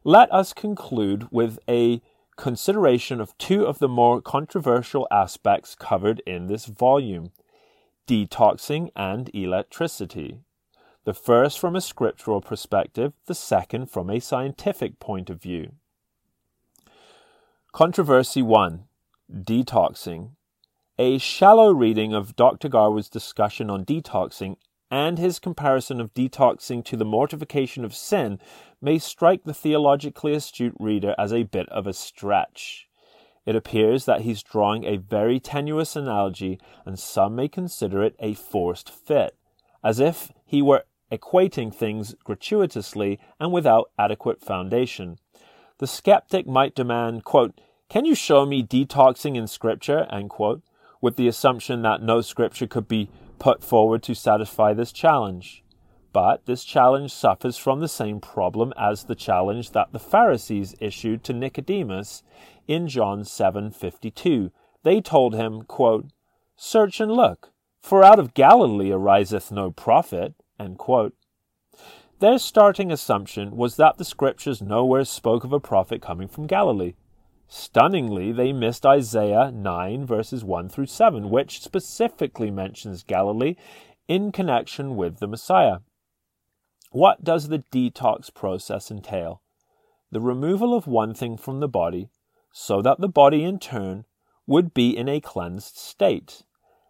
[0.03, 2.01] Let us conclude with a
[2.35, 7.31] consideration of two of the more controversial aspects covered in this volume
[8.07, 10.39] detoxing and electricity.
[11.03, 15.71] The first from a scriptural perspective, the second from a scientific point of view.
[17.71, 18.83] Controversy 1
[19.33, 20.31] Detoxing.
[20.99, 22.69] A shallow reading of Dr.
[22.69, 24.57] Garwood's discussion on detoxing
[24.91, 28.39] and his comparison of detoxing to the mortification of sin
[28.81, 32.89] may strike the theologically astute reader as a bit of a stretch.
[33.51, 38.33] It appears that he's drawing a very tenuous analogy, and some may consider it a
[38.33, 39.35] forced fit,
[39.83, 45.17] as if he were equating things gratuitously and without adequate foundation.
[45.79, 47.59] The skeptic might demand, quote,
[47.89, 50.07] Can you show me detoxing in Scripture?
[50.29, 50.63] Quote,
[51.01, 55.61] with the assumption that no Scripture could be put forward to satisfy this challenge.
[56.13, 61.23] But this challenge suffers from the same problem as the challenge that the Pharisees issued
[61.23, 62.23] to Nicodemus
[62.67, 64.51] in John 7:52.
[64.83, 66.07] They told him, quote,
[66.57, 70.33] "Search and look, for out of Galilee ariseth no prophet."
[72.19, 76.93] Their starting assumption was that the scriptures nowhere spoke of a prophet coming from Galilee.
[77.47, 83.55] Stunningly, they missed Isaiah 9 verses 1 through 7, which specifically mentions Galilee
[84.07, 85.79] in connection with the Messiah.
[86.91, 89.41] What does the detox process entail?
[90.11, 92.09] The removal of one thing from the body
[92.51, 94.03] so that the body in turn
[94.45, 96.43] would be in a cleansed state.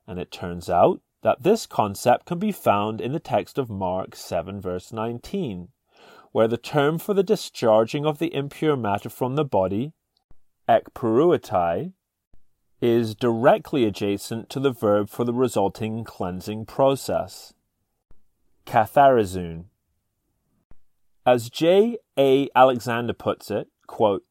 [0.07, 4.15] And it turns out that this concept can be found in the text of Mark
[4.15, 5.67] 7, verse 19,
[6.31, 9.93] where the term for the discharging of the impure matter from the body,
[10.67, 11.93] ekporeutai,
[12.81, 17.53] is directly adjacent to the verb for the resulting cleansing process.
[18.65, 19.65] Katharizun.
[21.25, 21.97] As J.
[22.17, 22.49] A.
[22.55, 24.23] Alexander puts it, quote,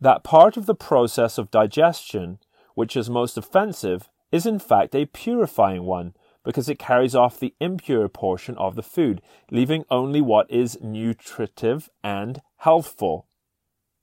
[0.00, 2.38] that part of the process of digestion
[2.74, 7.54] which is most offensive is in fact a purifying one because it carries off the
[7.58, 13.26] impure portion of the food, leaving only what is nutritive and healthful.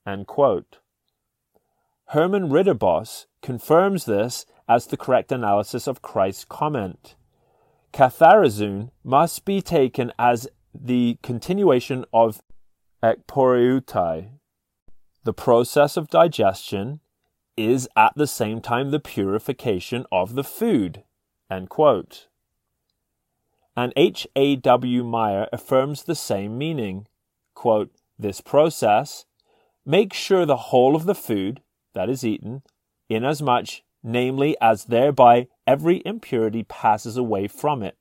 [0.06, 0.26] Herman
[2.50, 7.16] Ridderbos confirms this as the correct analysis of Christ's comment.
[7.94, 12.42] Katharizun must be taken as the continuation of
[13.04, 14.30] ekporeutai.
[15.24, 17.02] The process of digestion
[17.56, 21.04] is at the same time the purification of the food.
[21.50, 21.70] And
[23.96, 24.28] H.
[24.36, 24.56] A.
[24.56, 25.04] W.
[25.04, 27.08] Meyer affirms the same meaning.
[27.54, 29.26] Quote, this process
[29.86, 31.62] makes sure the whole of the food
[31.94, 32.64] that is eaten,
[33.10, 37.98] inasmuch, namely, as thereby every impurity passes away from it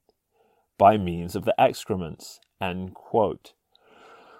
[0.78, 2.40] by means of the excrements.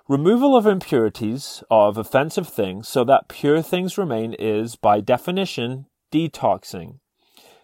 [0.09, 7.01] Removal of impurities, of offensive things, so that pure things remain, is, by definition, detoxing.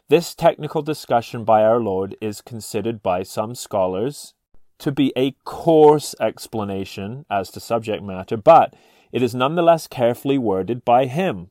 [0.09, 4.35] This technical discussion by our Lord is considered by some scholars
[4.79, 8.75] to be a coarse explanation as to subject matter, but
[9.13, 11.51] it is nonetheless carefully worded by him.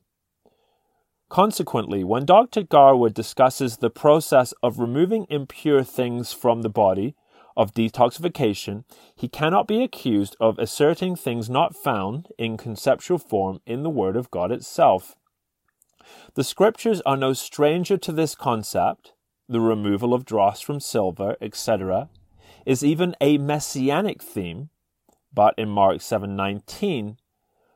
[1.28, 2.62] Consequently, when Dr.
[2.62, 7.14] Garwood discusses the process of removing impure things from the body,
[7.58, 8.84] of detoxification,
[9.16, 14.16] he cannot be accused of asserting things not found in conceptual form in the Word
[14.16, 15.16] of God itself.
[16.34, 19.12] The Scriptures are no stranger to this concept.
[19.48, 22.08] The removal of dross from silver, etc.,
[22.64, 24.70] is even a messianic theme,
[25.34, 27.16] but in Mark 7:19,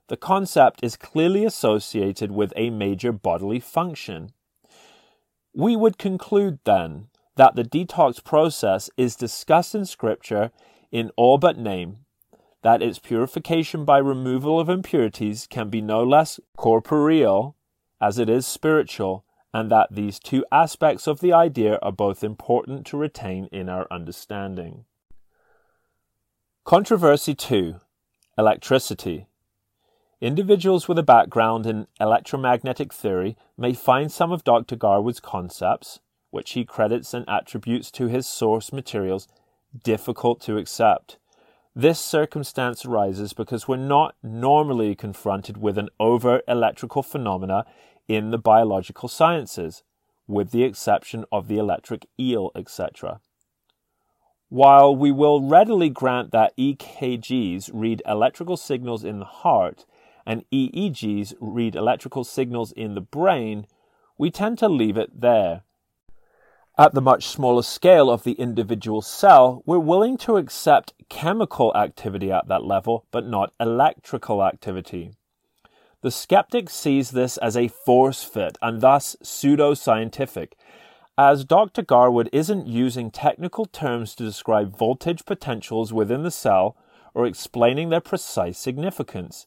[0.07, 4.33] the concept is clearly associated with a major bodily function.
[5.55, 10.51] We would conclude then that the detox process is discussed in Scripture
[10.91, 11.99] in all but name,
[12.63, 17.57] that its purification by removal of impurities can be no less corporeal
[18.01, 19.25] as it is spiritual,
[19.55, 23.87] and that these two aspects of the idea are both important to retain in our
[23.91, 24.85] understanding.
[26.65, 27.77] Controversy 2
[28.37, 29.27] Electricity.
[30.21, 34.77] Individuals with a background in electromagnetic theory may find some of Dr.
[34.77, 36.01] Garwood's concepts,
[36.33, 39.29] which he credits and attributes to his source materials,
[39.85, 41.19] difficult to accept.
[41.77, 47.67] This circumstance arises because we're not normally confronted with an overt electrical phenomena
[48.09, 49.83] in the biological sciences,
[50.27, 53.21] with the exception of the electric eel, etc.
[54.49, 59.85] While we will readily grant that EKGs read electrical signals in the heart
[60.25, 63.67] and EEGs read electrical signals in the brain,
[64.17, 65.63] we tend to leave it there
[66.79, 72.33] at the much smaller scale of the individual cell, we're willing to accept chemical activity
[72.33, 75.13] at that level, but not electrical activity.
[76.01, 80.57] The skeptic sees this as a force fit and thus pseudo-scientific,
[81.19, 81.83] as Dr.
[81.83, 86.75] Garwood isn't using technical terms to describe voltage potentials within the cell
[87.13, 89.47] or explaining their precise significance.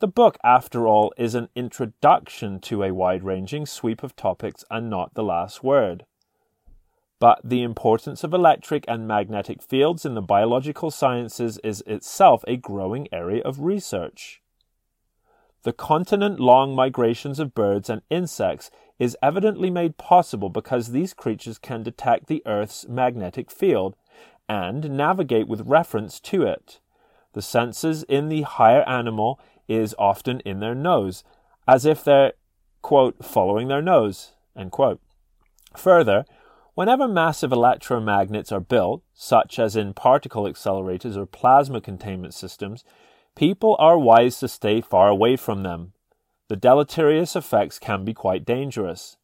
[0.00, 4.88] The book, after all, is an introduction to a wide ranging sweep of topics and
[4.88, 6.06] not the last word
[7.22, 12.56] but the importance of electric and magnetic fields in the biological sciences is itself a
[12.56, 14.42] growing area of research.
[15.62, 21.58] The continent long migrations of birds and insects is evidently made possible because these creatures
[21.58, 23.94] can detect the Earth's magnetic field
[24.48, 26.80] and navigate with reference to it.
[27.34, 31.22] The senses in the higher animal is often in their nose,
[31.68, 32.32] as if they're,
[32.80, 34.32] quote, following their nose,
[35.76, 36.24] Further,
[36.74, 42.82] Whenever massive electromagnets are built, such as in particle accelerators or plasma containment systems,
[43.36, 45.92] people are wise to stay far away from them.
[46.48, 49.18] The deleterious effects can be quite dangerous.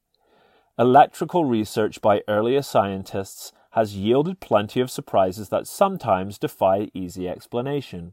[0.79, 8.13] Electrical research by earlier scientists has yielded plenty of surprises that sometimes defy easy explanation.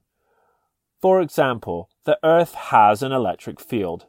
[1.01, 4.05] For example, the Earth has an electric field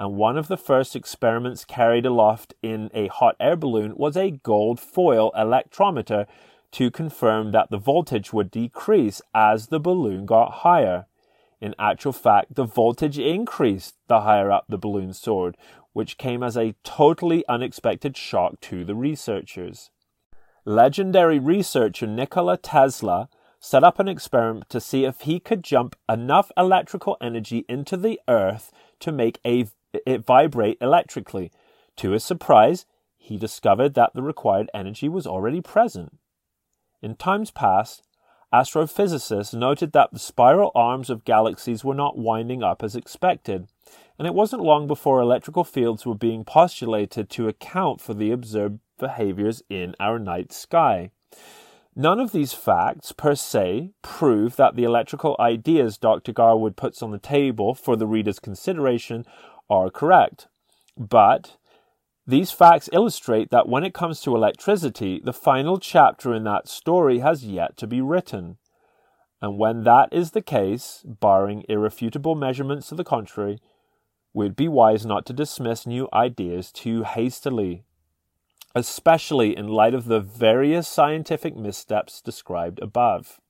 [0.00, 4.30] and one of the first experiments carried aloft in a hot air balloon was a
[4.30, 6.26] gold foil electrometer
[6.72, 11.04] to confirm that the voltage would decrease as the balloon got higher.
[11.60, 15.58] In actual fact, the voltage increased the higher up the balloon soared,
[15.92, 19.90] which came as a totally unexpected shock to the researchers.
[20.64, 23.28] Legendary researcher Nikola Tesla
[23.58, 28.18] set up an experiment to see if he could jump enough electrical energy into the
[28.26, 31.50] earth to make a it vibrate electrically
[31.96, 32.86] To his surprise,
[33.18, 36.18] he discovered that the required energy was already present.
[37.02, 38.02] In times past,
[38.52, 43.68] astrophysicists noted that the spiral arms of galaxies were not winding up as expected,
[44.18, 48.78] and it wasn't long before electrical fields were being postulated to account for the observed
[48.98, 51.10] behaviors in our night sky.
[51.96, 56.32] None of these facts, per se, prove that the electrical ideas Dr.
[56.32, 59.26] Garwood puts on the table for the reader's consideration
[59.70, 60.48] are correct.
[60.98, 61.56] But
[62.26, 67.20] these facts illustrate that when it comes to electricity, the final chapter in that story
[67.20, 68.58] has yet to be written.
[69.40, 73.58] And when that is the case, barring irrefutable measurements to the contrary,
[74.34, 77.84] we'd be wise not to dismiss new ideas too hastily
[78.74, 83.40] especially in light of the various scientific missteps described above.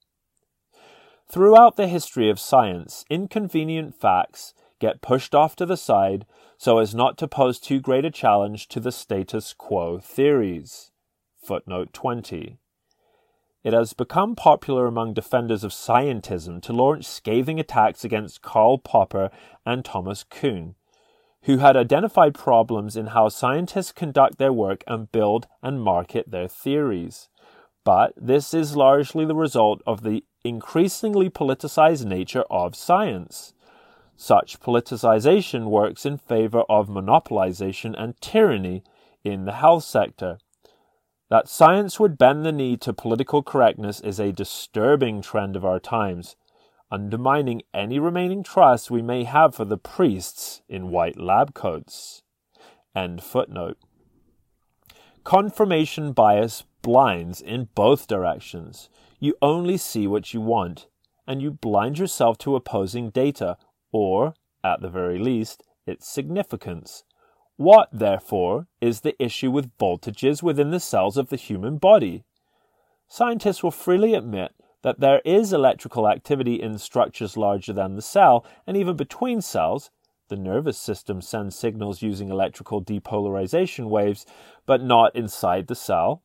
[1.31, 6.26] Throughout the history of science, inconvenient facts get pushed off to the side
[6.59, 10.91] so as not to pose too great a challenge to the status quo theories.
[11.41, 12.59] Footnote 20.
[13.62, 19.31] It has become popular among defenders of scientism to launch scathing attacks against Karl Popper
[19.66, 20.74] and Thomas Kuhn,
[21.43, 26.49] who had identified problems in how scientists conduct their work and build and market their
[26.49, 27.28] theories.
[27.85, 33.53] But this is largely the result of the increasingly politicized nature of science.
[34.23, 38.85] Such politicization works in favor of monopolization and tyranny
[39.25, 40.37] in the health sector.
[41.31, 45.81] That science would bend the knee to political correctness is a disturbing trend of our
[45.81, 46.37] times,
[46.91, 52.23] undermining any remaining trust we may have for the priests in white lab coats.
[52.95, 53.79] End footnote.
[55.25, 58.91] Confirmation bias blinds in both directions.
[59.18, 60.89] You only see what you want,
[61.27, 63.57] and you blind yourself to opposing data,
[63.93, 67.05] or, at the very least, its significance.
[67.57, 72.24] What, therefore, is the issue with voltages within the cells of the human body?
[73.09, 78.47] Scientists will freely admit that there is electrical activity in structures larger than the cell,
[78.66, 79.91] and even between cells.
[80.28, 84.24] The nervous system sends signals using electrical depolarization waves,
[84.64, 86.22] but not inside the cell.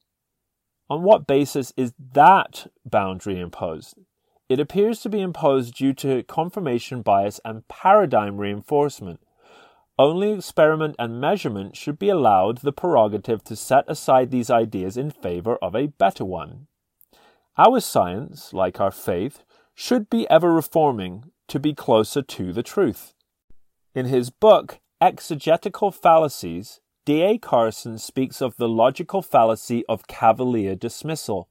[0.90, 3.96] On what basis is that boundary imposed?
[4.48, 9.20] It appears to be imposed due to confirmation bias and paradigm reinforcement.
[9.98, 15.10] Only experiment and measurement should be allowed the prerogative to set aside these ideas in
[15.10, 16.68] favor of a better one.
[17.58, 19.44] Our science, like our faith,
[19.74, 23.14] should be ever reforming to be closer to the truth.
[23.94, 27.38] In his book, Exegetical Fallacies, D.A.
[27.38, 31.50] Carson speaks of the logical fallacy of cavalier dismissal,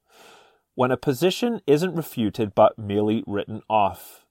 [0.75, 4.25] when a position isn't refuted but merely written off.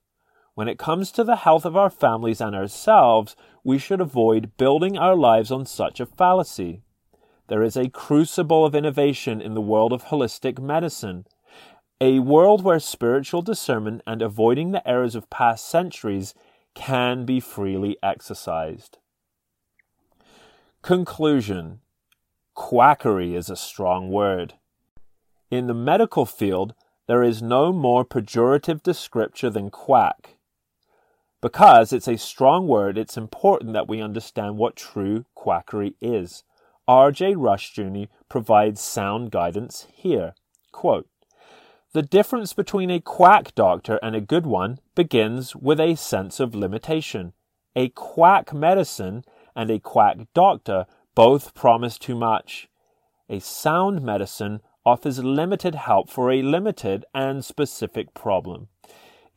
[0.55, 3.35] When it comes to the health of our families and ourselves,
[3.65, 6.83] we should avoid building our lives on such a fallacy.
[7.49, 11.27] There is a crucible of innovation in the world of holistic medicine,
[12.01, 16.35] a world where spiritual discernment and avoiding the errors of past centuries
[16.75, 18.99] can be freely exercised.
[20.83, 21.81] Conclusion
[22.55, 24.55] Quackery is a strong word.
[25.55, 26.75] In the medical field,
[27.07, 30.37] there is no more pejorative descriptor than quack.
[31.41, 36.43] Because it's a strong word, it's important that we understand what true quackery is.
[36.89, 37.35] R.J.
[37.35, 40.35] Rushdoony provides sound guidance here.
[40.73, 41.07] Quote,
[41.93, 46.57] the difference between a quack doctor and a good one begins with a sense of
[46.57, 47.33] limitation.
[47.77, 49.23] A quack medicine
[49.55, 52.69] and a quack doctor both promise too much.
[53.31, 58.69] A sound medicine offers limited help for a limited and specific problem.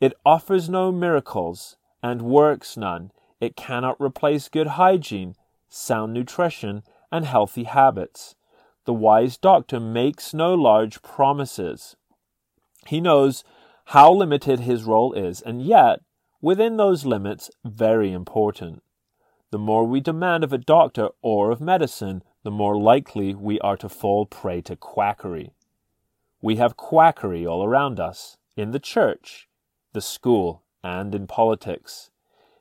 [0.00, 3.10] It offers no miracles and works none.
[3.40, 5.34] It cannot replace good hygiene,
[5.68, 8.34] sound nutrition, and healthy habits.
[8.84, 11.96] The wise doctor makes no large promises.
[12.86, 13.44] He knows
[13.86, 16.00] how limited his role is, and yet,
[16.40, 18.82] within those limits, very important.
[19.50, 23.76] The more we demand of a doctor or of medicine, the more likely we are
[23.76, 25.52] to fall prey to quackery.
[26.40, 29.48] We have quackery all around us, in the church,
[29.92, 32.10] the school, and in politics.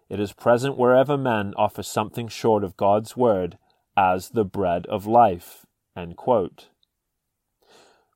[0.10, 3.58] It is present wherever men offer something short of God's word
[3.96, 5.66] as the bread of life.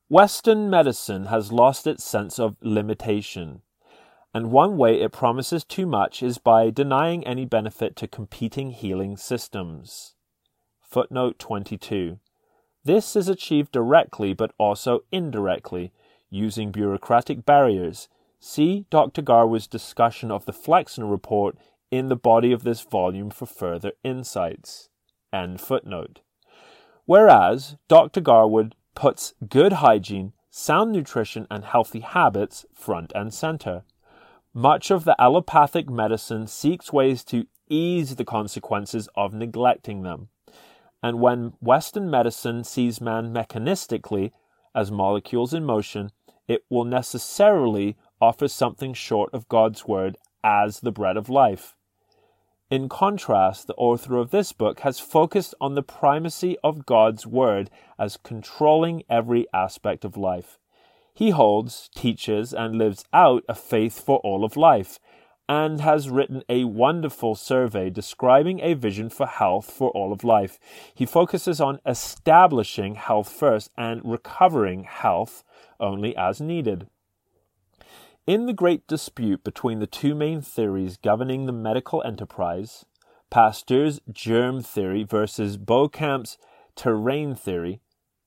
[0.08, 3.62] Western medicine has lost its sense of limitation,
[4.34, 9.16] and one way it promises too much is by denying any benefit to competing healing
[9.16, 10.14] systems.
[10.92, 12.18] Footnote 22.
[12.84, 15.90] This is achieved directly but also indirectly,
[16.28, 18.10] using bureaucratic barriers.
[18.38, 19.22] See Dr.
[19.22, 21.56] Garwood's discussion of the Flexner Report
[21.90, 24.90] in the body of this volume for further insights.
[25.32, 26.20] End footnote.
[27.06, 28.20] Whereas Dr.
[28.20, 33.84] Garwood puts good hygiene, sound nutrition, and healthy habits front and center.
[34.52, 40.28] Much of the allopathic medicine seeks ways to ease the consequences of neglecting them.
[41.02, 44.32] And when Western medicine sees man mechanistically
[44.74, 46.10] as molecules in motion,
[46.46, 51.74] it will necessarily offer something short of God's Word as the bread of life.
[52.70, 57.68] In contrast, the author of this book has focused on the primacy of God's Word
[57.98, 60.58] as controlling every aspect of life.
[61.12, 64.98] He holds, teaches, and lives out a faith for all of life,
[65.52, 70.58] and has written a wonderful survey describing a vision for health for all of life.
[70.94, 75.44] He focuses on establishing health first and recovering health
[75.78, 76.86] only as needed.
[78.26, 82.86] In the great dispute between the two main theories governing the medical enterprise,
[83.30, 86.38] Pasteur's germ theory versus Béchamp's
[86.76, 87.82] terrain theory,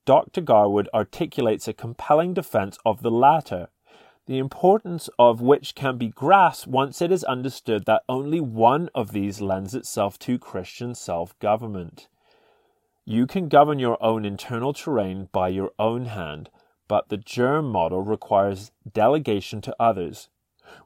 [0.05, 0.41] Dr.
[0.41, 3.69] Garwood articulates a compelling defense of the latter,
[4.27, 9.11] the importance of which can be grasped once it is understood that only one of
[9.11, 12.07] these lends itself to Christian self government.
[13.05, 16.49] You can govern your own internal terrain by your own hand,
[16.87, 20.29] but the germ model requires delegation to others,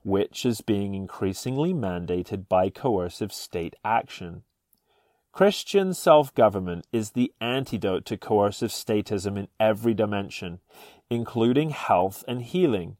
[0.03, 4.43] which is being increasingly mandated by coercive state action.
[5.31, 10.59] Christian self government is the antidote to coercive statism in every dimension,
[11.09, 12.97] including health and healing.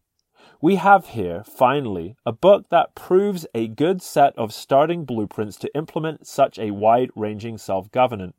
[0.62, 5.74] We have here, finally, a book that proves a good set of starting blueprints to
[5.74, 8.36] implement such a wide ranging self governance,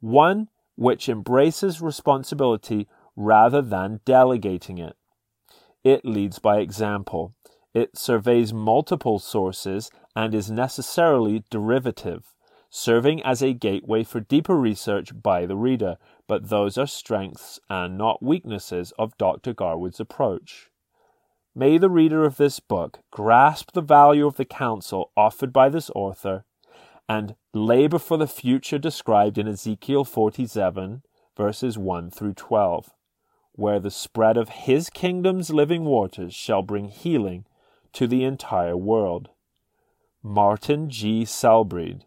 [0.00, 2.86] one which embraces responsibility
[3.16, 4.94] rather than delegating it.
[5.82, 7.34] It leads by example.
[7.72, 12.34] It surveys multiple sources and is necessarily derivative,
[12.68, 15.96] serving as a gateway for deeper research by the reader,
[16.26, 19.54] but those are strengths and not weaknesses of Dr.
[19.54, 20.67] Garwood's approach.
[21.58, 25.90] May the reader of this book grasp the value of the counsel offered by this
[25.92, 26.44] author
[27.08, 31.02] and labor for the future described in Ezekiel 47,
[31.36, 32.90] verses 1 through 12
[33.54, 37.44] where the spread of his kingdom's living waters shall bring healing
[37.92, 39.30] to the entire world.
[40.22, 41.24] Martin G.
[41.24, 42.02] Selbrede,